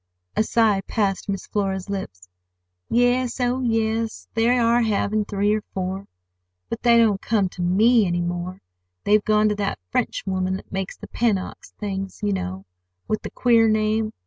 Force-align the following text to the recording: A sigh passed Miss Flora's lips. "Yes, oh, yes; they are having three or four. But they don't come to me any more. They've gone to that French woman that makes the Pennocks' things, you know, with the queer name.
A 0.35 0.41
sigh 0.41 0.81
passed 0.87 1.29
Miss 1.29 1.45
Flora's 1.45 1.87
lips. 1.87 2.27
"Yes, 2.89 3.39
oh, 3.39 3.61
yes; 3.61 4.27
they 4.33 4.49
are 4.57 4.81
having 4.81 5.25
three 5.25 5.53
or 5.53 5.61
four. 5.75 6.07
But 6.69 6.81
they 6.81 6.97
don't 6.97 7.21
come 7.21 7.49
to 7.49 7.61
me 7.61 8.07
any 8.07 8.21
more. 8.23 8.61
They've 9.03 9.23
gone 9.23 9.47
to 9.49 9.55
that 9.57 9.77
French 9.91 10.25
woman 10.25 10.55
that 10.55 10.71
makes 10.71 10.97
the 10.97 11.05
Pennocks' 11.07 11.75
things, 11.79 12.21
you 12.23 12.33
know, 12.33 12.65
with 13.07 13.21
the 13.21 13.29
queer 13.29 13.69
name. 13.69 14.11